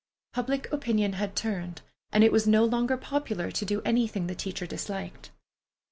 Public 0.33 0.67
opinion 0.73 1.13
had 1.13 1.35
turned, 1.35 1.83
and 2.11 2.23
it 2.23 2.31
was 2.31 2.47
no 2.47 2.65
longer 2.65 2.97
popular 2.97 3.51
to 3.51 3.65
do 3.65 3.83
anything 3.83 4.25
the 4.25 4.33
teacher 4.33 4.65
disliked. 4.65 5.29